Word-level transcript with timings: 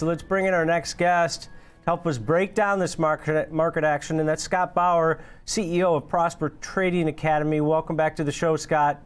So 0.00 0.06
let's 0.06 0.22
bring 0.22 0.46
in 0.46 0.54
our 0.54 0.64
next 0.64 0.94
guest 0.94 1.42
to 1.42 1.48
help 1.84 2.06
us 2.06 2.16
break 2.16 2.54
down 2.54 2.78
this 2.78 2.98
market, 2.98 3.52
market 3.52 3.84
action. 3.84 4.18
And 4.18 4.26
that's 4.26 4.42
Scott 4.42 4.74
Bauer, 4.74 5.20
CEO 5.44 5.94
of 5.94 6.08
Prosper 6.08 6.54
Trading 6.62 7.06
Academy. 7.08 7.60
Welcome 7.60 7.96
back 7.96 8.16
to 8.16 8.24
the 8.24 8.32
show, 8.32 8.56
Scott. 8.56 9.02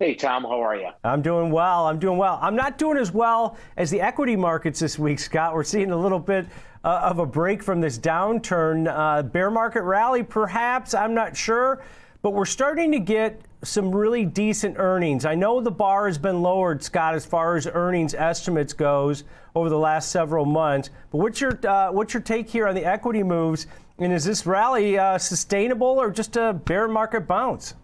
Hey, 0.00 0.16
Tom, 0.16 0.42
how 0.42 0.60
are 0.60 0.74
you? 0.74 0.88
I'm 1.04 1.22
doing 1.22 1.52
well. 1.52 1.86
I'm 1.86 2.00
doing 2.00 2.18
well. 2.18 2.40
I'm 2.42 2.56
not 2.56 2.76
doing 2.76 2.98
as 2.98 3.12
well 3.12 3.56
as 3.76 3.88
the 3.88 4.00
equity 4.00 4.34
markets 4.34 4.80
this 4.80 4.98
week, 4.98 5.20
Scott. 5.20 5.54
We're 5.54 5.62
seeing 5.62 5.92
a 5.92 5.96
little 5.96 6.18
bit 6.18 6.46
uh, 6.82 7.02
of 7.04 7.20
a 7.20 7.26
break 7.26 7.62
from 7.62 7.80
this 7.80 7.96
downturn. 7.96 8.92
Uh, 8.92 9.22
bear 9.22 9.48
market 9.48 9.82
rally, 9.82 10.24
perhaps. 10.24 10.92
I'm 10.92 11.14
not 11.14 11.36
sure. 11.36 11.84
But 12.20 12.32
we're 12.32 12.46
starting 12.46 12.90
to 12.90 12.98
get 12.98 13.42
some 13.62 13.94
really 13.94 14.24
decent 14.24 14.76
earnings. 14.78 15.24
I 15.24 15.34
know 15.34 15.60
the 15.60 15.70
bar 15.70 16.06
has 16.06 16.18
been 16.18 16.42
lowered, 16.42 16.82
Scott, 16.82 17.14
as 17.14 17.26
far 17.26 17.56
as 17.56 17.66
earnings 17.66 18.14
estimates 18.14 18.72
goes 18.72 19.24
over 19.54 19.68
the 19.68 19.78
last 19.78 20.10
several 20.10 20.46
months. 20.46 20.90
But 21.10 21.18
what's 21.18 21.40
your 21.40 21.58
uh, 21.66 21.92
what's 21.92 22.14
your 22.14 22.22
take 22.22 22.48
here 22.48 22.66
on 22.66 22.74
the 22.74 22.84
equity 22.84 23.22
moves? 23.22 23.66
And 23.98 24.12
is 24.12 24.24
this 24.24 24.46
rally 24.46 24.98
uh, 24.98 25.18
sustainable 25.18 25.86
or 25.86 26.10
just 26.10 26.36
a 26.36 26.54
bear 26.54 26.88
market 26.88 27.26
bounce? 27.26 27.74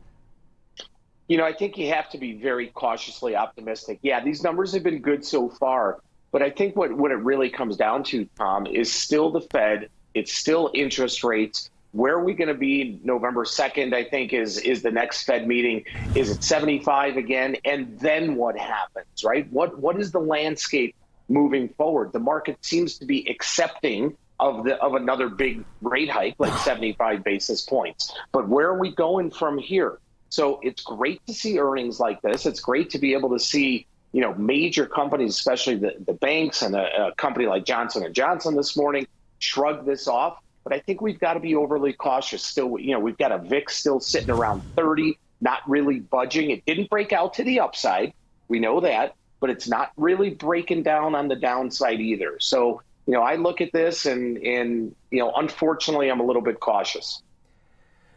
You 1.29 1.37
know, 1.37 1.45
I 1.45 1.53
think 1.53 1.77
you 1.77 1.93
have 1.93 2.09
to 2.11 2.19
be 2.19 2.35
very 2.35 2.69
cautiously 2.69 3.37
optimistic. 3.37 3.99
Yeah, 4.03 4.23
these 4.23 4.43
numbers 4.43 4.73
have 4.73 4.83
been 4.83 5.03
good 5.03 5.25
so 5.25 5.49
far, 5.49 6.01
but 6.31 6.41
I 6.41 6.51
think 6.51 6.77
what, 6.77 6.93
what 6.93 7.11
it 7.11 7.19
really 7.19 7.51
comes 7.51 7.77
down 7.77 8.05
to, 8.05 8.27
Tom, 8.39 8.67
is 8.67 8.91
still 8.93 9.31
the 9.31 9.41
Fed. 9.41 9.91
It's 10.15 10.33
still 10.33 10.71
interest 10.73 11.25
rates. 11.25 11.69
Where 11.97 12.15
are 12.15 12.25
we 12.25 12.35
going 12.35 12.49
to 12.49 12.55
be 12.55 13.01
November 13.05 13.45
2nd, 13.45 13.95
I 13.95 14.05
think, 14.05 14.35
is, 14.35 14.59
is 14.59 14.83
the 14.83 14.91
next 14.91 15.23
Fed 15.23 15.49
meeting. 15.49 15.83
Is 16.15 16.31
it 16.31 16.45
75 16.45 17.17
again? 17.17 17.57
And 17.65 17.99
then 17.99 18.37
what 18.37 18.59
happens, 18.59 19.25
right? 19.25 19.51
What 19.51 19.79
What 19.79 19.99
is 19.99 20.13
the 20.13 20.21
landscape 20.21 20.95
moving 21.31 21.71
forward? 21.71 22.13
The 22.13 22.21
market 22.21 22.59
seems 22.63 22.99
to 22.99 23.07
be 23.07 23.27
accepting 23.31 24.15
of 24.39 24.65
the 24.65 24.77
of 24.77 24.93
another 24.95 25.31
big 25.31 25.65
rate 25.81 26.11
hike, 26.11 26.35
like 26.39 26.53
75 26.59 27.25
basis 27.25 27.63
points. 27.63 28.13
But 28.31 28.47
where 28.47 28.69
are 28.69 28.79
we 28.79 28.95
going 28.95 29.31
from 29.31 29.57
here? 29.57 29.99
So 30.29 30.61
it's 30.63 30.83
great 30.83 31.25
to 31.27 31.33
see 31.33 31.59
earnings 31.59 31.99
like 31.99 32.21
this. 32.21 32.45
It's 32.45 32.61
great 32.61 32.91
to 32.91 32.99
be 32.99 33.15
able 33.15 33.31
to 33.31 33.39
see, 33.39 33.87
you 34.13 34.21
know, 34.21 34.35
major 34.35 34.85
companies, 34.85 35.31
especially 35.31 35.77
the, 35.77 35.95
the 36.05 36.13
banks 36.13 36.61
and 36.61 36.75
a, 36.75 37.07
a 37.07 37.15
company 37.15 37.47
like 37.47 37.65
Johnson 37.65 38.05
and 38.05 38.15
Johnson 38.15 38.55
this 38.55 38.77
morning, 38.77 39.07
shrug 39.39 39.87
this 39.87 40.09
off. 40.09 40.37
But 40.67 40.75
I 40.75 40.81
think 40.81 41.01
we've 41.01 41.21
got 41.21 41.35
to 41.35 41.41
be 41.41 41.55
overly 41.55 41.93
cautious. 41.93 42.43
Still, 42.43 42.77
you 42.77 42.91
know, 42.91 42.99
we've 42.99 43.17
got 43.17 43.31
a 43.31 43.39
VIX 43.39 43.73
still 43.73 44.01
sitting 44.01 44.31
around 44.31 44.63
30, 44.75 45.17
not 45.41 45.61
really 45.69 46.01
budging. 46.01 46.51
It 46.51 46.67
didn't 46.67 46.91
break 46.91 47.13
out 47.13 47.35
to 47.35 47.45
the 47.45 47.61
upside. 47.61 48.13
We 48.49 48.59
know 48.59 48.81
that, 48.81 49.15
but 49.39 49.49
it's 49.49 49.69
not 49.69 49.93
really 49.97 50.31
breaking 50.31 50.83
down 50.83 51.15
on 51.15 51.29
the 51.29 51.37
downside 51.37 52.01
either. 52.01 52.41
So, 52.41 52.83
you 53.07 53.15
know, 53.15 53.23
I 53.23 53.37
look 53.37 53.61
at 53.61 53.73
this 53.73 54.07
and 54.07 54.39
and 54.39 54.93
you 55.13 55.21
know, 55.21 55.33
unfortunately, 55.37 56.11
I'm 56.11 56.19
a 56.19 56.27
little 56.27 56.43
bit 56.43 56.59
cautious. 56.59 57.23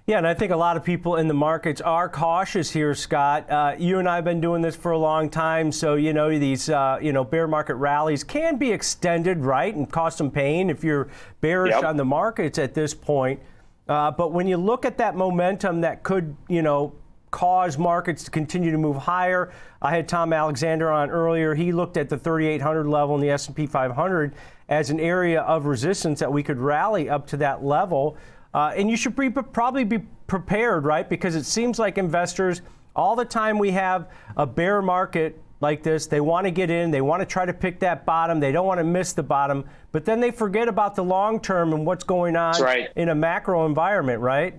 Yeah, 0.09 0.17
and 0.17 0.25
I 0.25 0.33
think 0.33 0.51
a 0.51 0.57
lot 0.57 0.75
of 0.75 0.83
people 0.83 1.17
in 1.17 1.27
the 1.27 1.35
markets 1.35 1.81
are 1.81 2.09
cautious 2.09 2.71
here, 2.71 2.95
Scott. 2.95 3.47
Uh, 3.47 3.75
you 3.77 3.99
and 3.99 4.09
I 4.09 4.15
have 4.15 4.23
been 4.23 4.41
doing 4.41 4.59
this 4.63 4.75
for 4.75 4.89
a 4.89 4.97
long 4.97 5.29
time, 5.29 5.71
so 5.71 5.93
you 5.93 6.13
know 6.13 6.39
these 6.39 6.67
uh, 6.67 6.97
you 6.99 7.13
know 7.13 7.23
bear 7.23 7.47
market 7.47 7.75
rallies 7.75 8.23
can 8.23 8.57
be 8.57 8.71
extended, 8.71 9.37
right, 9.45 9.75
and 9.75 9.87
cause 9.91 10.15
some 10.15 10.31
pain 10.31 10.71
if 10.71 10.83
you're 10.83 11.09
bearish 11.41 11.75
yep. 11.75 11.83
on 11.83 11.95
the 11.95 12.05
markets 12.05 12.57
at 12.57 12.73
this 12.73 12.91
point. 12.91 13.39
Uh, 13.87 14.09
but 14.09 14.31
when 14.31 14.47
you 14.47 14.57
look 14.57 14.83
at 14.83 14.97
that 14.97 15.15
momentum 15.15 15.81
that 15.81 16.01
could 16.01 16.35
you 16.47 16.63
know 16.63 16.91
cause 17.29 17.77
markets 17.77 18.23
to 18.23 18.31
continue 18.31 18.71
to 18.71 18.79
move 18.79 18.95
higher, 18.95 19.53
I 19.79 19.91
had 19.91 20.09
Tom 20.09 20.33
Alexander 20.33 20.89
on 20.89 21.11
earlier. 21.11 21.53
He 21.53 21.71
looked 21.71 21.97
at 21.97 22.09
the 22.09 22.17
3,800 22.17 22.87
level 22.87 23.13
in 23.13 23.21
the 23.21 23.29
S&P 23.29 23.67
500 23.67 24.33
as 24.69 24.89
an 24.89 24.99
area 24.99 25.41
of 25.41 25.67
resistance 25.67 26.19
that 26.19 26.33
we 26.33 26.41
could 26.41 26.57
rally 26.57 27.11
up 27.11 27.27
to 27.27 27.37
that 27.37 27.63
level. 27.63 28.17
Uh, 28.53 28.73
and 28.75 28.89
you 28.89 28.97
should 28.97 29.15
be, 29.15 29.29
probably 29.29 29.83
be 29.83 29.99
prepared, 30.27 30.85
right? 30.85 31.07
Because 31.07 31.35
it 31.35 31.45
seems 31.45 31.79
like 31.79 31.97
investors, 31.97 32.61
all 32.95 33.15
the 33.15 33.25
time 33.25 33.57
we 33.57 33.71
have 33.71 34.09
a 34.37 34.45
bear 34.45 34.81
market 34.81 35.41
like 35.61 35.83
this, 35.83 36.07
they 36.07 36.21
want 36.21 36.45
to 36.45 36.51
get 36.51 36.69
in, 36.69 36.89
they 36.89 37.01
want 37.01 37.21
to 37.21 37.25
try 37.25 37.45
to 37.45 37.53
pick 37.53 37.79
that 37.81 38.05
bottom, 38.05 38.39
they 38.39 38.51
don't 38.51 38.65
want 38.65 38.79
to 38.79 38.83
miss 38.83 39.13
the 39.13 39.23
bottom, 39.23 39.65
but 39.91 40.05
then 40.05 40.19
they 40.19 40.31
forget 40.31 40.67
about 40.67 40.95
the 40.95 41.03
long 41.03 41.39
term 41.39 41.73
and 41.73 41.85
what's 41.85 42.03
going 42.03 42.35
on 42.35 42.59
right. 42.61 42.89
in 42.95 43.09
a 43.09 43.15
macro 43.15 43.65
environment, 43.65 44.21
right? 44.21 44.55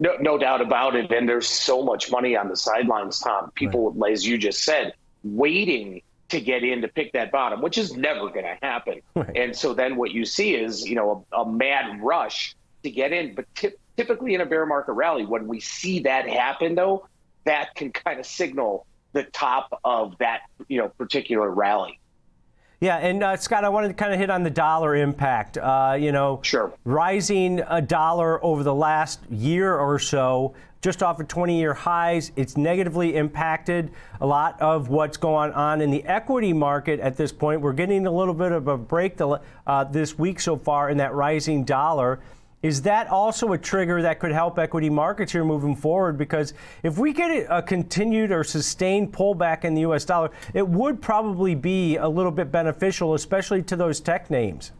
No, 0.00 0.16
no 0.20 0.36
doubt 0.36 0.60
about 0.60 0.96
it. 0.96 1.12
And 1.12 1.28
there's 1.28 1.48
so 1.48 1.82
much 1.82 2.10
money 2.10 2.36
on 2.36 2.48
the 2.48 2.56
sidelines, 2.56 3.20
Tom. 3.20 3.52
People, 3.54 3.92
right. 3.92 4.12
as 4.12 4.26
you 4.26 4.36
just 4.36 4.64
said, 4.64 4.94
waiting 5.22 6.02
to 6.32 6.40
get 6.40 6.64
in 6.64 6.82
to 6.82 6.88
pick 6.88 7.12
that 7.12 7.30
bottom, 7.30 7.62
which 7.62 7.78
is 7.78 7.96
never 7.96 8.28
going 8.28 8.44
to 8.44 8.58
happen. 8.60 9.00
Right. 9.14 9.36
And 9.36 9.56
so 9.56 9.72
then 9.74 9.96
what 9.96 10.10
you 10.10 10.24
see 10.24 10.54
is, 10.54 10.88
you 10.88 10.96
know, 10.96 11.24
a, 11.32 11.42
a 11.42 11.50
mad 11.50 12.02
rush 12.02 12.56
to 12.82 12.90
get 12.90 13.12
in. 13.12 13.34
But 13.34 13.46
t- 13.54 13.70
typically 13.96 14.34
in 14.34 14.40
a 14.40 14.46
bear 14.46 14.66
market 14.66 14.92
rally, 14.92 15.24
when 15.24 15.46
we 15.46 15.60
see 15.60 16.00
that 16.00 16.28
happen, 16.28 16.74
though, 16.74 17.06
that 17.44 17.74
can 17.74 17.92
kind 17.92 18.18
of 18.18 18.26
signal 18.26 18.86
the 19.12 19.24
top 19.24 19.78
of 19.84 20.16
that, 20.18 20.40
you 20.68 20.78
know, 20.78 20.88
particular 20.88 21.50
rally. 21.50 21.98
Yeah, 22.82 22.96
and 22.96 23.22
uh, 23.22 23.36
Scott, 23.36 23.62
I 23.62 23.68
wanted 23.68 23.88
to 23.88 23.94
kind 23.94 24.12
of 24.12 24.18
hit 24.18 24.28
on 24.28 24.42
the 24.42 24.50
dollar 24.50 24.96
impact. 24.96 25.56
Uh, 25.56 25.96
you 25.96 26.10
know, 26.10 26.40
sure. 26.42 26.72
rising 26.84 27.60
a 27.68 27.80
dollar 27.80 28.44
over 28.44 28.64
the 28.64 28.74
last 28.74 29.20
year 29.30 29.78
or 29.78 30.00
so, 30.00 30.54
just 30.80 31.00
off 31.00 31.20
of 31.20 31.28
20-year 31.28 31.74
highs. 31.74 32.32
It's 32.34 32.56
negatively 32.56 33.14
impacted 33.14 33.92
a 34.20 34.26
lot 34.26 34.60
of 34.60 34.88
what's 34.88 35.16
going 35.16 35.52
on 35.52 35.80
in 35.80 35.92
the 35.92 36.02
equity 36.02 36.52
market 36.52 36.98
at 36.98 37.16
this 37.16 37.30
point. 37.30 37.60
We're 37.60 37.72
getting 37.72 38.04
a 38.08 38.10
little 38.10 38.34
bit 38.34 38.50
of 38.50 38.66
a 38.66 38.76
break 38.76 39.16
the, 39.16 39.40
uh, 39.64 39.84
this 39.84 40.18
week 40.18 40.40
so 40.40 40.56
far 40.56 40.90
in 40.90 40.96
that 40.96 41.14
rising 41.14 41.62
dollar. 41.62 42.18
Is 42.62 42.82
that 42.82 43.08
also 43.08 43.52
a 43.52 43.58
trigger 43.58 44.02
that 44.02 44.20
could 44.20 44.30
help 44.30 44.58
equity 44.58 44.88
markets 44.88 45.32
here 45.32 45.44
moving 45.44 45.74
forward? 45.74 46.16
Because 46.16 46.54
if 46.84 46.96
we 46.96 47.12
get 47.12 47.46
a 47.50 47.60
continued 47.60 48.30
or 48.30 48.44
sustained 48.44 49.12
pullback 49.12 49.64
in 49.64 49.74
the 49.74 49.80
US 49.82 50.04
dollar, 50.04 50.30
it 50.54 50.66
would 50.66 51.02
probably 51.02 51.56
be 51.56 51.96
a 51.96 52.08
little 52.08 52.30
bit 52.30 52.52
beneficial, 52.52 53.14
especially 53.14 53.62
to 53.64 53.76
those 53.76 53.98
tech 53.98 54.30
names. 54.30 54.70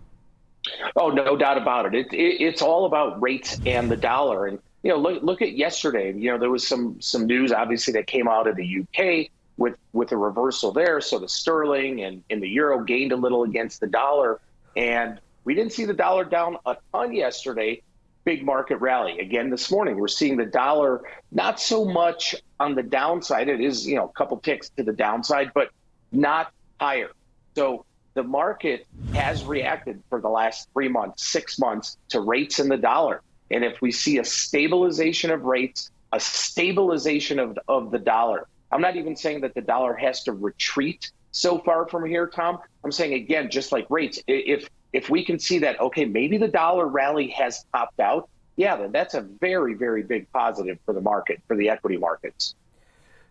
Oh, 0.94 1.08
no 1.08 1.36
doubt 1.36 1.58
about 1.58 1.86
it. 1.86 1.94
it, 1.94 2.12
it 2.12 2.40
it's 2.40 2.62
all 2.62 2.84
about 2.86 3.20
rates 3.20 3.58
and 3.66 3.90
the 3.90 3.96
dollar. 3.96 4.46
And, 4.46 4.60
you 4.84 4.90
know, 4.90 4.96
look, 4.96 5.22
look 5.24 5.42
at 5.42 5.52
yesterday. 5.52 6.12
You 6.14 6.30
know, 6.30 6.38
there 6.38 6.50
was 6.50 6.66
some 6.66 7.00
some 7.00 7.26
news, 7.26 7.50
obviously, 7.50 7.92
that 7.94 8.06
came 8.06 8.28
out 8.28 8.46
of 8.46 8.54
the 8.54 8.80
UK 8.82 9.30
with, 9.56 9.76
with 9.92 10.12
a 10.12 10.16
reversal 10.16 10.70
there. 10.70 11.00
So 11.00 11.18
the 11.18 11.28
sterling 11.28 12.04
and, 12.04 12.22
and 12.30 12.40
the 12.40 12.48
euro 12.48 12.84
gained 12.84 13.10
a 13.10 13.16
little 13.16 13.42
against 13.42 13.80
the 13.80 13.88
dollar. 13.88 14.40
And 14.76 15.20
we 15.44 15.54
didn't 15.54 15.72
see 15.72 15.84
the 15.84 15.94
dollar 15.94 16.24
down 16.24 16.56
a 16.66 16.76
ton 16.92 17.12
yesterday. 17.12 17.82
Big 18.24 18.44
market 18.44 18.76
rally 18.76 19.18
again 19.18 19.50
this 19.50 19.70
morning. 19.70 19.96
We're 19.96 20.06
seeing 20.06 20.36
the 20.36 20.46
dollar 20.46 21.02
not 21.32 21.58
so 21.58 21.84
much 21.84 22.36
on 22.60 22.76
the 22.76 22.82
downside. 22.82 23.48
It 23.48 23.60
is, 23.60 23.84
you 23.84 23.96
know, 23.96 24.04
a 24.04 24.12
couple 24.12 24.38
ticks 24.38 24.70
to 24.76 24.84
the 24.84 24.92
downside, 24.92 25.50
but 25.54 25.70
not 26.12 26.52
higher. 26.80 27.10
So 27.56 27.84
the 28.14 28.22
market 28.22 28.86
has 29.12 29.44
reacted 29.44 30.00
for 30.08 30.20
the 30.20 30.28
last 30.28 30.68
three 30.72 30.88
months, 30.88 31.26
six 31.26 31.58
months 31.58 31.96
to 32.10 32.20
rates 32.20 32.60
in 32.60 32.68
the 32.68 32.76
dollar. 32.76 33.22
And 33.50 33.64
if 33.64 33.82
we 33.82 33.90
see 33.90 34.18
a 34.18 34.24
stabilization 34.24 35.30
of 35.30 35.42
rates, 35.42 35.90
a 36.12 36.20
stabilization 36.20 37.38
of, 37.38 37.58
of 37.68 37.90
the 37.90 37.98
dollar, 37.98 38.46
I'm 38.70 38.80
not 38.80 38.96
even 38.96 39.16
saying 39.16 39.42
that 39.42 39.54
the 39.54 39.60
dollar 39.60 39.94
has 39.94 40.22
to 40.24 40.32
retreat 40.32 41.10
so 41.32 41.58
far 41.58 41.88
from 41.88 42.06
here, 42.06 42.26
Tom. 42.26 42.58
I'm 42.84 42.92
saying 42.92 43.14
again, 43.14 43.50
just 43.50 43.72
like 43.72 43.86
rates, 43.90 44.20
if 44.26 44.68
if 44.92 45.08
we 45.08 45.24
can 45.24 45.38
see 45.38 45.58
that, 45.60 45.80
okay, 45.80 46.04
maybe 46.04 46.36
the 46.36 46.48
dollar 46.48 46.86
rally 46.86 47.28
has 47.28 47.64
topped 47.72 48.00
out, 48.00 48.28
yeah, 48.56 48.76
then 48.76 48.92
that's 48.92 49.14
a 49.14 49.22
very, 49.22 49.74
very 49.74 50.02
big 50.02 50.30
positive 50.32 50.78
for 50.84 50.92
the 50.92 51.00
market, 51.00 51.40
for 51.48 51.56
the 51.56 51.68
equity 51.70 51.96
markets. 51.96 52.54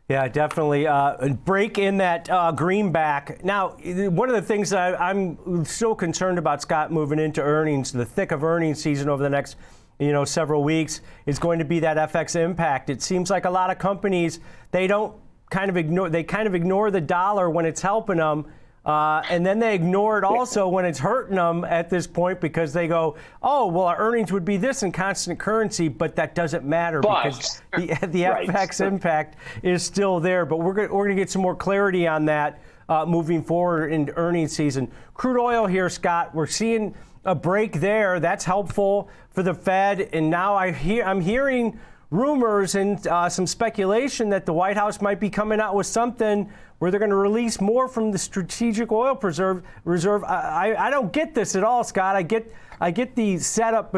Yeah, 0.10 0.28
definitely. 0.28 0.88
Uh, 0.88 1.30
break 1.46 1.78
in 1.78 1.98
that 1.98 2.30
uh, 2.30 2.52
greenback. 2.52 3.46
Now, 3.46 3.70
one 3.70 4.28
of 4.28 4.36
the 4.36 4.42
things 4.42 4.72
that 4.72 5.00
I, 5.00 5.12
am 5.12 5.64
so 5.64 5.96
concerned 5.96 6.38
about, 6.38 6.62
Scott, 6.62 6.92
moving 6.92 7.20
into 7.20 7.42
earnings, 7.42 7.94
the 7.94 8.04
thick 8.04 8.32
of 8.32 8.44
earnings 8.44 8.82
season 8.82 9.08
over 9.08 9.24
the 9.24 9.30
next, 9.30 9.56
you 10.00 10.12
know, 10.12 10.26
several 10.26 10.64
weeks, 10.64 11.00
is 11.28 11.40
going 11.40 11.60
to 11.60 11.66
be 11.66 11.80
that 11.80 11.96
FX 12.12 12.36
impact. 12.36 12.90
It 12.90 13.02
seems 13.02 13.30
like 13.30 13.46
a 13.46 13.50
lot 13.50 13.70
of 13.70 13.78
companies 13.78 14.42
they 14.72 14.86
don't 14.86 15.16
kind 15.50 15.70
of 15.70 15.78
ignore 15.78 16.10
they 16.10 16.24
kind 16.24 16.48
of 16.48 16.56
ignore 16.56 16.92
the 16.92 17.02
dollar 17.02 17.50
when 17.50 17.66
it's 17.66 17.82
helping 17.82 18.18
them 18.18 18.46
uh, 18.84 19.22
and 19.30 19.46
then 19.46 19.60
they 19.60 19.76
ignore 19.76 20.18
it 20.18 20.24
also 20.24 20.68
when 20.68 20.86
it's 20.86 20.98
hurting 20.98 21.36
them 21.36 21.64
at 21.64 21.90
this 21.90 22.08
point 22.08 22.42
because 22.42 22.74
they 22.74 22.88
go, 22.88 23.16
oh, 23.44 23.68
well, 23.68 23.86
our 23.86 23.98
earnings 23.98 24.32
would 24.32 24.44
be 24.44 24.58
this 24.58 24.82
in 24.82 24.92
constant 24.92 25.38
currency, 25.38 25.88
but 25.88 26.16
that 26.16 26.34
doesn't 26.34 26.66
matter 26.66 27.00
but, 27.00 27.24
because 27.24 27.62
the, 27.78 28.08
the 28.08 28.26
right. 28.26 28.48
FX 28.48 28.86
impact 28.86 29.38
is 29.62 29.84
still 29.84 30.20
there. 30.20 30.48
But 30.48 30.58
we're 30.58 30.74
going 30.74 30.92
we're 30.92 31.08
to 31.10 31.16
get 31.16 31.30
some 31.30 31.44
more 31.44 31.56
clarity 31.56 32.08
on 32.08 32.26
that 32.26 32.60
uh, 32.90 33.06
moving 33.06 33.44
forward 33.44 33.94
in 33.94 34.10
earnings 34.16 34.52
season. 34.52 34.92
Crude 35.14 35.40
oil 35.40 35.68
here, 35.68 35.88
Scott, 35.88 36.34
we're 36.34 36.48
seeing 36.48 36.96
a 37.24 37.36
break 37.36 37.74
there. 37.74 38.20
That's 38.20 38.46
helpful 38.46 39.10
for 39.30 39.44
the 39.44 39.54
Fed. 39.54 40.10
And 40.12 40.32
now 40.32 40.56
I 40.56 40.72
hear, 40.72 41.04
I'm 41.04 41.22
hearing 41.22 41.80
rumors 42.12 42.76
and 42.76 43.08
uh, 43.08 43.28
some 43.30 43.48
speculation 43.48 44.30
that 44.30 44.46
the 44.46 44.54
White 44.54 44.78
House 44.78 45.02
might 45.02 45.20
be 45.20 45.30
coming 45.30 45.60
out 45.60 45.76
with 45.76 45.88
something 45.88 46.52
where 46.78 46.92
they're 46.92 47.00
going 47.00 47.10
to 47.10 47.16
release 47.16 47.60
more 47.60 47.88
from 47.88 48.12
the 48.12 48.18
strategic 48.18 48.92
oil 48.92 49.16
preserve 49.16 49.64
reserve. 49.86 50.24
I, 50.26 50.74
I, 50.74 50.88
I 50.88 50.90
don't 50.90 51.12
get 51.12 51.34
this 51.34 51.56
at 51.56 51.64
all, 51.64 51.84
Scott. 51.84 52.16
I 52.16 52.22
get 52.22 52.54
I 52.80 52.92
get 52.92 53.16
the 53.16 53.38
setup 53.38 53.96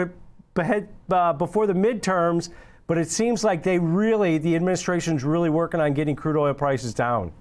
behead, 0.53 0.87
uh, 1.11 1.33
before 1.33 1.65
the 1.65 1.73
midterms, 1.73 2.49
but 2.85 2.97
it 2.97 3.09
seems 3.09 3.43
like 3.43 3.63
they 3.63 3.79
really 3.79 4.37
the 4.37 4.55
administration's 4.55 5.23
really 5.23 5.49
working 5.49 5.79
on 5.79 5.93
getting 5.93 6.15
crude 6.15 6.37
oil 6.37 6.53
prices 6.53 6.93
down. 6.93 7.31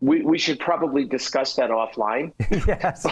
We, 0.00 0.22
we 0.22 0.38
should 0.38 0.60
probably 0.60 1.04
discuss 1.04 1.54
that 1.54 1.70
offline. 1.70 2.32
yes. 2.68 3.06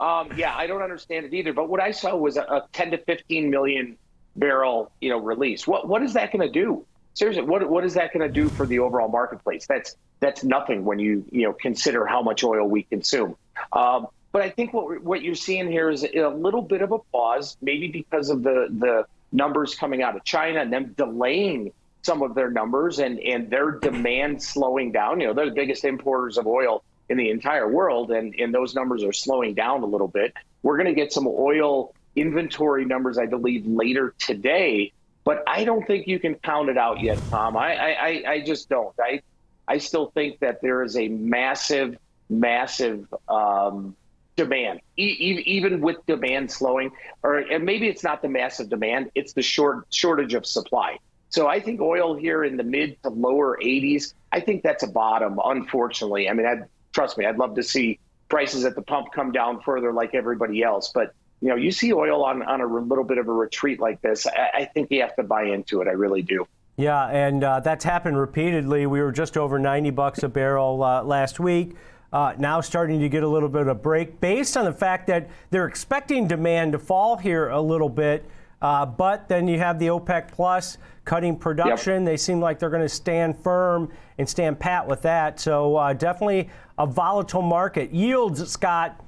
um, 0.00 0.30
yeah, 0.34 0.56
I 0.56 0.66
don't 0.66 0.82
understand 0.82 1.26
it 1.26 1.34
either. 1.34 1.52
But 1.52 1.68
what 1.68 1.78
I 1.78 1.90
saw 1.90 2.16
was 2.16 2.38
a, 2.38 2.42
a 2.44 2.66
10 2.72 2.92
to 2.92 2.98
15 2.98 3.50
million 3.50 3.98
barrel, 4.36 4.90
you 5.00 5.10
know, 5.10 5.18
release. 5.18 5.66
What 5.66 5.88
what 5.88 6.02
is 6.02 6.14
that 6.14 6.32
going 6.32 6.46
to 6.46 6.52
do? 6.52 6.84
Seriously, 7.14 7.42
what 7.42 7.68
what 7.68 7.84
is 7.84 7.94
that 7.94 8.12
going 8.12 8.26
to 8.26 8.32
do 8.32 8.48
for 8.48 8.66
the 8.66 8.78
overall 8.78 9.08
marketplace? 9.08 9.66
That's 9.66 9.96
that's 10.20 10.44
nothing 10.44 10.84
when 10.84 10.98
you 10.98 11.24
you 11.30 11.42
know 11.42 11.52
consider 11.52 12.06
how 12.06 12.22
much 12.22 12.44
oil 12.44 12.68
we 12.68 12.84
consume. 12.84 13.36
Um, 13.72 14.06
but 14.32 14.42
I 14.42 14.50
think 14.50 14.72
what 14.72 15.02
what 15.02 15.22
you're 15.22 15.34
seeing 15.34 15.70
here 15.70 15.90
is 15.90 16.04
a 16.04 16.28
little 16.28 16.62
bit 16.62 16.82
of 16.82 16.92
a 16.92 16.98
pause, 16.98 17.56
maybe 17.60 17.88
because 17.88 18.30
of 18.30 18.42
the 18.42 18.68
the 18.70 19.06
numbers 19.32 19.74
coming 19.74 20.02
out 20.02 20.16
of 20.16 20.24
China 20.24 20.60
and 20.60 20.72
them 20.72 20.94
delaying 20.96 21.72
some 22.02 22.22
of 22.22 22.34
their 22.34 22.50
numbers 22.50 22.98
and 22.98 23.18
and 23.20 23.50
their 23.50 23.72
demand 23.72 24.42
slowing 24.42 24.92
down. 24.92 25.20
You 25.20 25.28
know, 25.28 25.34
they're 25.34 25.46
the 25.46 25.54
biggest 25.54 25.84
importers 25.84 26.38
of 26.38 26.46
oil 26.46 26.84
in 27.08 27.16
the 27.16 27.30
entire 27.30 27.68
world, 27.68 28.12
and 28.12 28.34
and 28.38 28.54
those 28.54 28.74
numbers 28.74 29.02
are 29.02 29.12
slowing 29.12 29.54
down 29.54 29.82
a 29.82 29.86
little 29.86 30.08
bit. 30.08 30.32
We're 30.62 30.76
going 30.76 30.88
to 30.88 30.94
get 30.94 31.12
some 31.12 31.26
oil 31.26 31.94
inventory 32.16 32.84
numbers, 32.84 33.18
I 33.18 33.26
believe, 33.26 33.66
later 33.66 34.14
today. 34.18 34.92
But 35.24 35.42
I 35.46 35.64
don't 35.64 35.86
think 35.86 36.06
you 36.06 36.18
can 36.18 36.34
count 36.36 36.70
it 36.70 36.78
out 36.78 37.00
yet, 37.00 37.18
Tom. 37.30 37.56
I 37.56 37.74
I, 37.76 38.32
I 38.32 38.40
just 38.44 38.68
don't. 38.68 38.94
I 38.98 39.22
I 39.68 39.78
still 39.78 40.10
think 40.10 40.40
that 40.40 40.60
there 40.62 40.82
is 40.82 40.96
a 40.96 41.08
massive, 41.08 41.96
massive 42.28 43.06
um, 43.28 43.94
demand, 44.36 44.80
e- 44.96 45.42
even 45.46 45.80
with 45.80 46.04
demand 46.06 46.50
slowing, 46.50 46.90
or 47.22 47.38
and 47.38 47.64
maybe 47.64 47.86
it's 47.86 48.02
not 48.02 48.22
the 48.22 48.28
massive 48.28 48.68
demand, 48.68 49.10
it's 49.14 49.32
the 49.34 49.42
short 49.42 49.86
shortage 49.90 50.34
of 50.34 50.46
supply. 50.46 50.98
So 51.28 51.46
I 51.46 51.60
think 51.60 51.80
oil 51.80 52.16
here 52.16 52.42
in 52.42 52.56
the 52.56 52.64
mid 52.64 53.00
to 53.04 53.10
lower 53.10 53.56
80s, 53.62 54.14
I 54.32 54.40
think 54.40 54.64
that's 54.64 54.82
a 54.82 54.88
bottom. 54.88 55.38
Unfortunately, 55.44 56.28
I 56.28 56.32
mean, 56.32 56.46
I'd, 56.46 56.64
trust 56.92 57.16
me, 57.16 57.24
I'd 57.24 57.38
love 57.38 57.54
to 57.54 57.62
see 57.62 58.00
prices 58.28 58.64
at 58.64 58.74
the 58.74 58.82
pump 58.82 59.12
come 59.14 59.30
down 59.30 59.60
further 59.60 59.92
like 59.92 60.14
everybody 60.14 60.62
else, 60.62 60.90
but 60.92 61.14
you 61.40 61.48
know, 61.48 61.56
you 61.56 61.70
see 61.70 61.92
oil 61.92 62.24
on 62.24 62.42
on 62.42 62.60
a 62.60 62.66
little 62.66 63.04
bit 63.04 63.18
of 63.18 63.28
a 63.28 63.32
retreat 63.32 63.80
like 63.80 64.00
this. 64.02 64.26
I, 64.26 64.50
I 64.54 64.64
think 64.66 64.90
you 64.90 65.00
have 65.00 65.16
to 65.16 65.22
buy 65.22 65.44
into 65.44 65.80
it. 65.80 65.88
I 65.88 65.92
really 65.92 66.22
do. 66.22 66.46
Yeah, 66.76 67.08
and 67.08 67.44
uh, 67.44 67.60
that's 67.60 67.84
happened 67.84 68.18
repeatedly. 68.18 68.86
We 68.86 69.00
were 69.00 69.12
just 69.12 69.36
over 69.36 69.58
90 69.58 69.90
bucks 69.90 70.22
a 70.22 70.28
barrel 70.28 70.82
uh, 70.82 71.02
last 71.02 71.38
week. 71.38 71.74
Uh, 72.12 72.34
now 72.38 72.60
starting 72.60 73.00
to 73.00 73.08
get 73.08 73.22
a 73.22 73.28
little 73.28 73.48
bit 73.48 73.66
of 73.66 73.82
break 73.82 74.20
based 74.20 74.56
on 74.56 74.64
the 74.64 74.72
fact 74.72 75.06
that 75.06 75.28
they're 75.50 75.66
expecting 75.66 76.26
demand 76.26 76.72
to 76.72 76.78
fall 76.78 77.16
here 77.16 77.50
a 77.50 77.60
little 77.60 77.88
bit. 77.88 78.24
Uh, 78.62 78.84
but 78.84 79.28
then 79.28 79.46
you 79.46 79.58
have 79.58 79.78
the 79.78 79.86
OPEC 79.86 80.32
Plus 80.32 80.76
cutting 81.04 81.36
production. 81.36 82.02
Yep. 82.02 82.12
They 82.12 82.16
seem 82.16 82.40
like 82.40 82.58
they're 82.58 82.70
going 82.70 82.82
to 82.82 82.88
stand 82.88 83.38
firm 83.38 83.90
and 84.18 84.28
stand 84.28 84.58
pat 84.58 84.86
with 84.86 85.02
that. 85.02 85.40
So 85.40 85.76
uh, 85.76 85.92
definitely 85.92 86.50
a 86.78 86.86
volatile 86.86 87.42
market. 87.42 87.92
Yields, 87.92 88.46
Scott, 88.50 89.02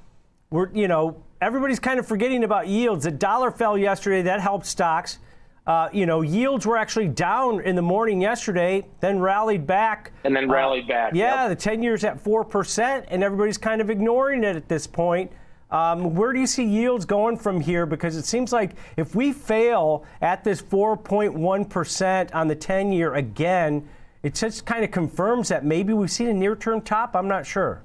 we're 0.50 0.70
you 0.72 0.88
know 0.88 1.22
everybody's 1.42 1.80
kind 1.80 1.98
of 1.98 2.06
forgetting 2.06 2.44
about 2.44 2.68
yields. 2.68 3.04
The 3.04 3.10
dollar 3.10 3.50
fell 3.50 3.76
yesterday. 3.76 4.22
That 4.22 4.40
helped 4.40 4.64
stocks. 4.64 5.18
Uh, 5.66 5.88
you 5.92 6.06
know, 6.06 6.22
yields 6.22 6.66
were 6.66 6.76
actually 6.76 7.08
down 7.08 7.60
in 7.60 7.76
the 7.76 7.82
morning 7.82 8.20
yesterday, 8.20 8.84
then 9.00 9.20
rallied 9.20 9.66
back. 9.66 10.12
And 10.24 10.34
then 10.34 10.48
rallied 10.48 10.84
uh, 10.84 10.88
back. 10.88 11.14
Yeah, 11.14 11.46
yep. 11.46 11.50
the 11.50 11.62
10 11.62 11.82
years 11.82 12.02
at 12.02 12.22
4%, 12.22 13.04
and 13.08 13.22
everybody's 13.22 13.58
kind 13.58 13.80
of 13.80 13.88
ignoring 13.88 14.42
it 14.42 14.56
at 14.56 14.68
this 14.68 14.86
point. 14.88 15.30
Um, 15.70 16.14
where 16.14 16.32
do 16.32 16.40
you 16.40 16.48
see 16.48 16.64
yields 16.64 17.04
going 17.04 17.36
from 17.36 17.60
here? 17.60 17.86
Because 17.86 18.16
it 18.16 18.24
seems 18.24 18.52
like 18.52 18.72
if 18.96 19.14
we 19.14 19.32
fail 19.32 20.04
at 20.20 20.42
this 20.42 20.60
4.1% 20.60 22.34
on 22.34 22.48
the 22.48 22.56
10 22.56 22.92
year 22.92 23.14
again, 23.14 23.88
it 24.22 24.34
just 24.34 24.66
kind 24.66 24.84
of 24.84 24.90
confirms 24.90 25.48
that 25.48 25.64
maybe 25.64 25.92
we've 25.92 26.10
seen 26.10 26.28
a 26.28 26.34
near 26.34 26.56
term 26.56 26.80
top. 26.80 27.14
I'm 27.14 27.28
not 27.28 27.46
sure. 27.46 27.82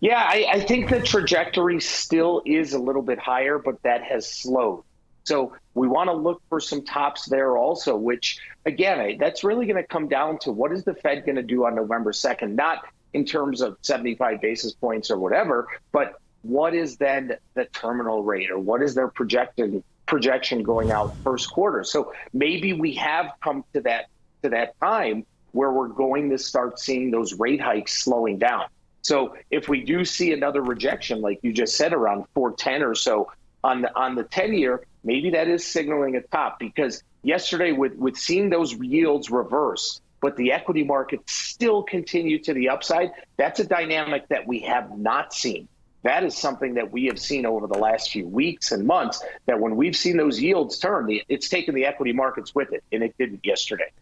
Yeah, 0.00 0.22
I, 0.22 0.46
I 0.52 0.60
think 0.60 0.90
the 0.90 1.00
trajectory 1.00 1.80
still 1.80 2.42
is 2.44 2.74
a 2.74 2.78
little 2.78 3.02
bit 3.02 3.18
higher, 3.18 3.58
but 3.58 3.82
that 3.82 4.02
has 4.02 4.30
slowed. 4.30 4.82
So 5.24 5.56
we 5.74 5.88
want 5.88 6.08
to 6.08 6.14
look 6.14 6.40
for 6.48 6.60
some 6.60 6.84
tops 6.84 7.26
there 7.26 7.56
also, 7.56 7.96
which 7.96 8.38
again, 8.64 9.18
that's 9.18 9.42
really 9.42 9.66
going 9.66 9.82
to 9.82 9.86
come 9.86 10.08
down 10.08 10.38
to 10.40 10.52
what 10.52 10.72
is 10.72 10.84
the 10.84 10.94
Fed 10.94 11.24
going 11.26 11.36
to 11.36 11.42
do 11.42 11.66
on 11.66 11.74
November 11.74 12.12
2nd, 12.12 12.54
not 12.54 12.84
in 13.12 13.24
terms 13.24 13.60
of 13.60 13.76
75 13.82 14.40
basis 14.40 14.72
points 14.74 15.10
or 15.10 15.18
whatever, 15.18 15.66
but 15.90 16.20
what 16.42 16.74
is 16.74 16.96
then 16.96 17.36
the 17.54 17.64
terminal 17.66 18.22
rate 18.22 18.50
or 18.50 18.58
what 18.58 18.82
is 18.82 18.94
their 18.94 19.08
projected 19.08 19.82
projection 20.06 20.62
going 20.62 20.92
out 20.92 21.16
first 21.24 21.50
quarter. 21.50 21.82
So 21.82 22.12
maybe 22.32 22.72
we 22.72 22.94
have 22.94 23.32
come 23.42 23.64
to 23.74 23.80
that 23.82 24.06
to 24.42 24.50
that 24.50 24.78
time 24.80 25.26
where 25.52 25.72
we're 25.72 25.88
going 25.88 26.30
to 26.30 26.38
start 26.38 26.78
seeing 26.78 27.10
those 27.10 27.34
rate 27.34 27.60
hikes 27.60 27.98
slowing 28.04 28.38
down. 28.38 28.66
So 29.06 29.36
if 29.52 29.68
we 29.68 29.84
do 29.84 30.04
see 30.04 30.32
another 30.32 30.60
rejection, 30.62 31.20
like 31.20 31.38
you 31.42 31.52
just 31.52 31.76
said, 31.76 31.92
around 31.92 32.24
410 32.34 32.82
or 32.82 32.96
so 32.96 33.30
on 33.62 33.82
the 33.82 33.94
on 33.96 34.16
the 34.16 34.24
10 34.24 34.54
year, 34.54 34.84
maybe 35.04 35.30
that 35.30 35.46
is 35.46 35.64
signaling 35.64 36.16
a 36.16 36.22
top 36.22 36.58
because 36.58 37.04
yesterday 37.22 37.70
with 37.70 37.94
with 37.94 38.16
seeing 38.16 38.50
those 38.50 38.74
yields 38.74 39.30
reverse 39.30 40.00
but 40.20 40.36
the 40.36 40.50
equity 40.50 40.82
market 40.82 41.20
still 41.28 41.84
continue 41.84 42.38
to 42.42 42.52
the 42.52 42.68
upside 42.68 43.12
that's 43.36 43.60
a 43.60 43.64
dynamic 43.64 44.26
that 44.26 44.44
we 44.44 44.58
have 44.60 44.98
not 44.98 45.32
seen. 45.32 45.68
That 46.02 46.24
is 46.24 46.36
something 46.36 46.74
that 46.74 46.90
we 46.90 47.04
have 47.06 47.20
seen 47.20 47.46
over 47.46 47.68
the 47.68 47.78
last 47.78 48.10
few 48.10 48.26
weeks 48.26 48.72
and 48.72 48.86
months 48.88 49.22
that 49.46 49.60
when 49.60 49.76
we've 49.76 49.96
seen 49.96 50.16
those 50.16 50.40
yields 50.40 50.80
turn 50.80 51.20
it's 51.28 51.48
taken 51.48 51.76
the 51.76 51.84
equity 51.84 52.12
markets 52.12 52.56
with 52.56 52.72
it 52.72 52.82
and 52.90 53.04
it 53.04 53.14
didn't 53.18 53.46
yesterday 53.46 53.92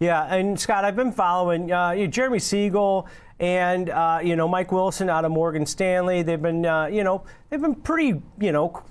yeah, 0.00 0.34
and 0.34 0.58
Scott, 0.58 0.86
I've 0.86 0.96
been 0.96 1.12
following 1.12 1.70
uh, 1.70 2.06
Jeremy 2.06 2.38
Siegel 2.38 3.06
and 3.38 3.90
uh, 3.90 4.20
you 4.22 4.34
know 4.34 4.48
Mike 4.48 4.72
Wilson 4.72 5.10
out 5.10 5.26
of 5.26 5.30
Morgan 5.30 5.66
Stanley. 5.66 6.22
They've 6.22 6.40
been 6.40 6.64
uh, 6.64 6.86
you 6.86 7.04
know 7.04 7.24
they've 7.50 7.60
been 7.60 7.74
pretty 7.74 8.22
you 8.40 8.52
know 8.52 8.82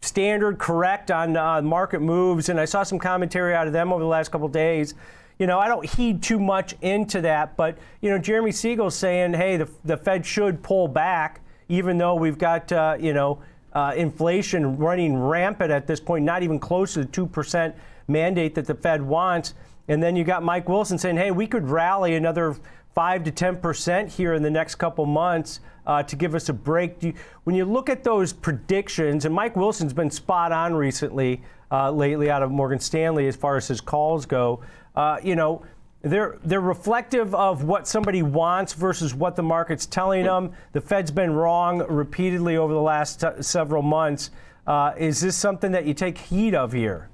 standard, 0.00 0.58
correct 0.58 1.10
on 1.10 1.36
uh, 1.36 1.60
market 1.62 2.00
moves. 2.00 2.48
And 2.48 2.58
I 2.58 2.64
saw 2.64 2.82
some 2.82 2.98
commentary 2.98 3.54
out 3.54 3.66
of 3.66 3.74
them 3.74 3.92
over 3.92 4.02
the 4.02 4.08
last 4.08 4.30
couple 4.30 4.48
days. 4.48 4.94
You 5.38 5.46
know, 5.46 5.58
I 5.58 5.68
don't 5.68 5.84
heed 5.84 6.22
too 6.22 6.38
much 6.38 6.74
into 6.80 7.20
that, 7.22 7.56
but 7.56 7.76
you 8.00 8.08
know, 8.08 8.18
Jeremy 8.18 8.52
Siegel's 8.52 8.94
saying, 8.94 9.34
"Hey, 9.34 9.58
the, 9.58 9.68
the 9.84 9.98
Fed 9.98 10.24
should 10.24 10.62
pull 10.62 10.88
back, 10.88 11.40
even 11.68 11.98
though 11.98 12.14
we've 12.14 12.38
got 12.38 12.72
uh, 12.72 12.96
you 12.98 13.12
know 13.12 13.42
uh, 13.74 13.92
inflation 13.96 14.78
running 14.78 15.14
rampant 15.14 15.70
at 15.70 15.86
this 15.86 16.00
point, 16.00 16.24
not 16.24 16.42
even 16.42 16.58
close 16.58 16.94
to 16.94 17.00
the 17.00 17.10
two 17.10 17.26
percent 17.26 17.74
mandate 18.08 18.54
that 18.54 18.66
the 18.66 18.74
Fed 18.74 19.02
wants." 19.02 19.52
And 19.88 20.02
then 20.02 20.16
you 20.16 20.24
got 20.24 20.42
Mike 20.42 20.68
Wilson 20.68 20.98
saying, 20.98 21.16
"Hey, 21.16 21.30
we 21.30 21.46
could 21.46 21.68
rally 21.68 22.14
another 22.14 22.56
five 22.94 23.24
to 23.24 23.30
ten 23.30 23.56
percent 23.56 24.10
here 24.10 24.34
in 24.34 24.42
the 24.42 24.50
next 24.50 24.76
couple 24.76 25.06
months." 25.06 25.60
uh, 25.86 26.02
to 26.04 26.16
give 26.16 26.34
us 26.34 26.48
a 26.48 26.52
break. 26.52 27.02
You, 27.02 27.14
when 27.44 27.56
you 27.56 27.64
look 27.64 27.88
at 27.88 28.04
those 28.04 28.32
predictions, 28.32 29.24
and 29.24 29.34
Mike 29.34 29.56
Wilson's 29.56 29.92
been 29.92 30.10
spot 30.10 30.52
on 30.52 30.74
recently, 30.74 31.42
uh, 31.70 31.90
lately 31.90 32.30
out 32.30 32.42
of 32.42 32.50
Morgan 32.50 32.80
Stanley 32.80 33.26
as 33.26 33.36
far 33.36 33.56
as 33.56 33.68
his 33.68 33.80
calls 33.80 34.26
go, 34.26 34.62
uh, 34.96 35.18
you 35.22 35.36
know, 35.36 35.64
they're 36.02 36.38
they're 36.44 36.60
reflective 36.60 37.34
of 37.34 37.64
what 37.64 37.88
somebody 37.88 38.22
wants 38.22 38.74
versus 38.74 39.14
what 39.14 39.36
the 39.36 39.42
market's 39.42 39.86
telling 39.86 40.24
them. 40.24 40.52
The 40.72 40.80
Fed's 40.80 41.10
been 41.10 41.32
wrong 41.32 41.78
repeatedly 41.78 42.58
over 42.58 42.74
the 42.74 42.80
last 42.80 43.20
t- 43.22 43.42
several 43.42 43.82
months. 43.82 44.30
Uh, 44.66 44.92
is 44.98 45.20
this 45.20 45.34
something 45.34 45.72
that 45.72 45.86
you 45.86 45.94
take 45.94 46.18
heed 46.18 46.54
of 46.54 46.72
here? 46.72 47.08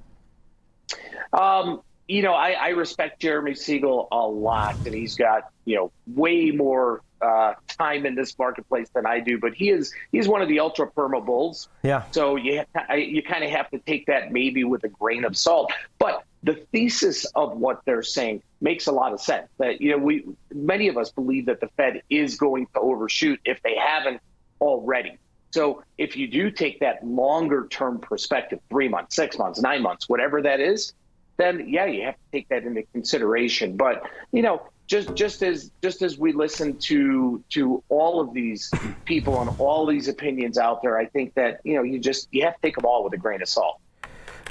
Um, 1.31 1.81
you 2.11 2.21
know, 2.21 2.33
I, 2.33 2.51
I 2.51 2.69
respect 2.69 3.21
Jeremy 3.21 3.55
Siegel 3.55 4.09
a 4.11 4.27
lot, 4.27 4.75
and 4.85 4.93
he's 4.93 5.15
got 5.15 5.49
you 5.63 5.77
know 5.77 5.91
way 6.07 6.51
more 6.51 7.01
uh, 7.21 7.53
time 7.67 8.05
in 8.05 8.15
this 8.15 8.37
marketplace 8.37 8.89
than 8.93 9.05
I 9.05 9.21
do, 9.21 9.39
but 9.39 9.53
he 9.53 9.69
is 9.69 9.93
he's 10.11 10.27
one 10.27 10.41
of 10.41 10.49
the 10.49 10.59
ultra 10.59 10.91
perma 10.91 11.25
bulls. 11.25 11.69
Yeah. 11.83 12.03
So 12.11 12.35
you 12.35 12.63
you 12.97 13.23
kind 13.23 13.45
of 13.45 13.51
have 13.51 13.69
to 13.71 13.79
take 13.79 14.07
that 14.07 14.31
maybe 14.33 14.65
with 14.65 14.83
a 14.83 14.89
grain 14.89 15.23
of 15.23 15.37
salt. 15.37 15.71
But 15.99 16.23
the 16.43 16.55
thesis 16.73 17.25
of 17.33 17.55
what 17.55 17.81
they're 17.85 18.03
saying 18.03 18.43
makes 18.59 18.87
a 18.87 18.91
lot 18.91 19.13
of 19.13 19.21
sense. 19.21 19.47
That 19.57 19.79
you 19.79 19.91
know 19.91 19.97
we 19.97 20.25
many 20.53 20.89
of 20.89 20.97
us 20.97 21.11
believe 21.11 21.45
that 21.45 21.61
the 21.61 21.69
Fed 21.77 22.01
is 22.09 22.35
going 22.35 22.67
to 22.73 22.81
overshoot 22.81 23.39
if 23.45 23.61
they 23.63 23.75
haven't 23.77 24.19
already. 24.59 25.17
So 25.51 25.83
if 25.97 26.15
you 26.15 26.27
do 26.27 26.49
take 26.49 26.79
that 26.79 27.05
longer 27.05 27.67
term 27.69 27.99
perspective, 27.99 28.59
three 28.69 28.87
months, 28.87 29.15
six 29.15 29.37
months, 29.37 29.61
nine 29.61 29.81
months, 29.81 30.07
whatever 30.07 30.41
that 30.41 30.59
is, 30.59 30.93
then 31.41 31.69
yeah, 31.69 31.87
you 31.87 32.03
have 32.05 32.15
to 32.15 32.21
take 32.33 32.47
that 32.49 32.65
into 32.65 32.83
consideration. 32.93 33.77
But 33.77 34.03
you 34.33 34.43
know, 34.43 34.63
just 34.89 35.15
just 35.15 35.43
as 35.43 35.71
just 35.83 36.03
as 36.03 36.19
we 36.19 36.33
listen 36.33 36.79
to 36.85 37.43
to 37.53 37.83
all 37.89 38.21
of 38.21 38.33
these 38.35 38.77
people 39.07 39.41
and 39.41 39.51
all 39.59 39.87
these 39.87 40.09
opinions 40.09 40.59
out 40.59 40.81
there, 40.83 40.97
I 40.99 41.07
think 41.07 41.33
that 41.37 41.61
you 41.65 41.75
know 41.75 41.83
you 41.83 41.99
just 41.99 42.29
you 42.31 42.45
have 42.45 42.55
to 42.55 42.59
take 42.63 42.77
them 42.77 42.85
all 42.85 43.03
with 43.05 43.13
a 43.13 43.19
grain 43.19 43.43
of 43.43 43.49
salt. 43.49 43.77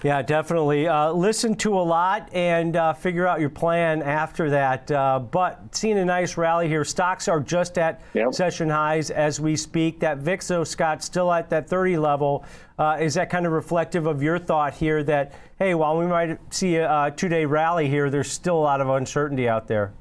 Yeah, 0.03 0.23
definitely. 0.23 0.89
Uh, 0.89 1.13
listen 1.13 1.55
to 1.57 1.79
a 1.79 1.83
lot 1.83 2.31
and 2.33 2.75
uh, 2.75 2.95
figure 2.95 3.27
out 3.27 3.39
your 3.39 3.51
plan 3.51 4.03
after 4.03 4.49
that. 4.51 4.91
Uh, 4.91 5.19
but 5.19 5.75
seeing 5.75 5.99
a 5.99 6.05
nice 6.05 6.39
rally 6.39 6.69
here. 6.69 6.85
Stocks 6.85 7.29
are 7.29 7.41
just 7.41 7.77
at 7.77 8.01
Yep. 8.15 8.33
session 8.33 8.71
highs 8.71 9.11
as 9.11 9.41
we 9.41 9.57
speak. 9.57 10.01
That 10.01 10.19
VIX, 10.19 10.49
though, 10.49 10.65
Scott, 10.65 11.03
still 11.05 11.31
at 11.31 11.51
that 11.51 11.69
30 11.69 11.99
level. 11.99 12.45
Uh, 12.79 12.97
is 12.99 13.13
that 13.15 13.29
kind 13.29 13.45
of 13.45 13.53
reflective 13.53 14.07
of 14.07 14.23
your 14.23 14.39
thought 14.39 14.73
here 14.73 15.03
that, 15.05 15.33
hey, 15.59 15.75
while 15.75 15.99
we 15.99 16.07
might 16.07 16.39
see 16.53 16.77
a, 16.77 16.91
uh 16.91 17.11
two-day 17.11 17.45
rally 17.45 17.87
here, 17.89 18.09
there's 18.09 18.31
still 18.33 18.57
a 18.57 18.61
lot 18.65 18.81
of 18.81 18.89
uncertainty 18.89 19.49
out 19.51 19.69
there? 19.69 19.93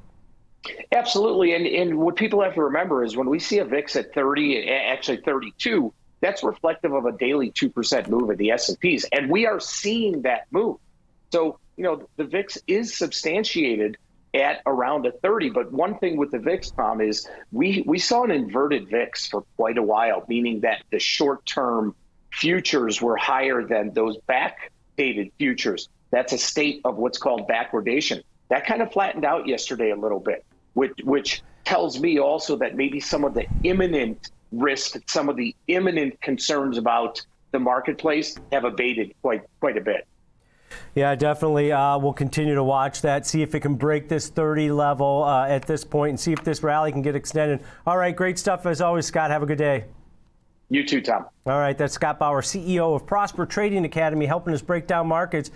Absolutely, 0.92 1.54
and 1.54 1.66
and 1.66 1.98
what 1.98 2.16
people 2.16 2.42
have 2.42 2.54
to 2.54 2.62
remember 2.62 3.02
is 3.04 3.16
when 3.16 3.28
we 3.28 3.38
see 3.38 3.58
a 3.58 3.64
VIX 3.64 3.96
at 3.96 4.14
30, 4.14 4.68
actually 4.70 5.18
32, 5.18 5.92
that's 6.20 6.42
reflective 6.42 6.92
of 6.92 7.06
a 7.06 7.12
daily 7.12 7.50
two 7.50 7.70
percent 7.70 8.08
move 8.08 8.30
at 8.30 8.38
the 8.38 8.50
S 8.50 8.70
and 9.12 9.30
we 9.30 9.46
are 9.46 9.60
seeing 9.60 10.22
that 10.22 10.46
move. 10.50 10.76
So 11.32 11.58
you 11.76 11.84
know 11.84 12.08
the 12.16 12.24
VIX 12.24 12.58
is 12.66 12.96
substantiated 12.96 13.96
at 14.34 14.62
around 14.66 15.06
a 15.06 15.12
30. 15.12 15.50
But 15.50 15.72
one 15.72 15.98
thing 15.98 16.16
with 16.16 16.30
the 16.30 16.38
VIX, 16.38 16.70
Tom, 16.70 17.00
is 17.00 17.28
we 17.52 17.82
we 17.86 17.98
saw 17.98 18.24
an 18.24 18.30
inverted 18.30 18.88
VIX 18.88 19.26
for 19.28 19.42
quite 19.56 19.78
a 19.78 19.82
while, 19.82 20.24
meaning 20.28 20.60
that 20.60 20.82
the 20.90 20.98
short 20.98 21.44
term 21.46 21.94
futures 22.32 23.02
were 23.02 23.16
higher 23.16 23.64
than 23.64 23.92
those 23.92 24.16
backdated 24.28 25.32
futures. 25.38 25.88
That's 26.10 26.32
a 26.32 26.38
state 26.38 26.80
of 26.84 26.96
what's 26.96 27.18
called 27.18 27.48
backwardation. 27.48 28.22
That 28.48 28.66
kind 28.66 28.82
of 28.82 28.92
flattened 28.92 29.24
out 29.24 29.46
yesterday 29.46 29.90
a 29.90 29.96
little 29.96 30.20
bit, 30.20 30.44
which, 30.74 30.92
which 31.04 31.42
tells 31.64 32.00
me 32.00 32.18
also 32.18 32.56
that 32.56 32.76
maybe 32.76 32.98
some 33.00 33.24
of 33.24 33.34
the 33.34 33.46
imminent 33.62 34.30
risk, 34.52 34.96
some 35.08 35.28
of 35.28 35.36
the 35.36 35.54
imminent 35.68 36.20
concerns 36.20 36.78
about 36.78 37.20
the 37.52 37.58
marketplace 37.58 38.36
have 38.52 38.64
abated 38.64 39.14
quite 39.22 39.42
quite 39.60 39.76
a 39.76 39.80
bit. 39.80 40.06
Yeah, 40.94 41.14
definitely. 41.14 41.72
Uh, 41.72 41.98
we'll 41.98 42.12
continue 42.12 42.54
to 42.54 42.62
watch 42.62 43.02
that, 43.02 43.26
see 43.26 43.42
if 43.42 43.54
it 43.54 43.60
can 43.60 43.74
break 43.74 44.08
this 44.08 44.28
30 44.28 44.70
level 44.70 45.24
uh, 45.24 45.48
at 45.48 45.66
this 45.66 45.84
point, 45.84 46.10
and 46.10 46.20
see 46.20 46.32
if 46.32 46.44
this 46.44 46.62
rally 46.62 46.92
can 46.92 47.02
get 47.02 47.16
extended. 47.16 47.60
All 47.86 47.96
right, 47.96 48.14
great 48.14 48.38
stuff 48.38 48.66
as 48.66 48.80
always, 48.80 49.06
Scott. 49.06 49.30
Have 49.30 49.42
a 49.42 49.46
good 49.46 49.58
day. 49.58 49.86
You 50.68 50.86
too, 50.86 51.00
Tom. 51.00 51.26
All 51.46 51.58
right, 51.58 51.76
that's 51.76 51.94
Scott 51.94 52.20
Bauer, 52.20 52.42
CEO 52.42 52.94
of 52.94 53.04
Prosper 53.04 53.44
Trading 53.44 53.84
Academy, 53.84 54.26
helping 54.26 54.54
us 54.54 54.62
break 54.62 54.86
down 54.86 55.08
markets. 55.08 55.50